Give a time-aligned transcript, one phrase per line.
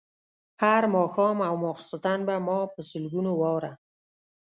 [0.63, 3.71] هر ماښام او ماخوستن به ما په سلګونو واره.